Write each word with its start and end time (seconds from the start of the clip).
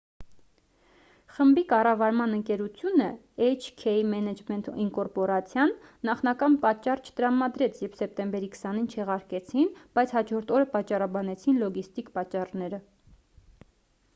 խմբի 1.33 1.63
կառավարման 1.73 2.31
ընկերությունը 2.37 3.09
էյչ-քեյ 3.47 3.99
մենեջմենթ 4.13 4.69
ինկորպորացիան 4.85 5.75
նախնական 6.09 6.57
պատճառ 6.65 7.03
չտրամադրեց 7.11 7.83
երբ 7.85 7.99
սեպտեմբերի 8.01 8.51
20-ին 8.57 8.89
չեղարկեցին 8.95 9.69
բայց 10.01 10.15
հաջորդ 10.19 10.55
օրը 10.59 10.71
պատճառաբանեցին 10.79 11.63
լոգիստիկ 11.67 12.11
պատճառները 12.19 12.81